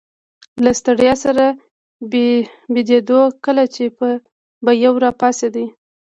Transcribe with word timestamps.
له 0.63 0.71
ستړیا 0.79 1.13
سره 1.25 1.45
بیدېدو، 2.73 3.21
کله 3.45 3.63
چي 3.75 3.85
به 4.63 4.71
یو 4.85 4.93
راپاڅېد. 5.05 5.55